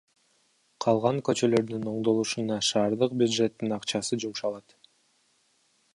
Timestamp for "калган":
0.85-1.19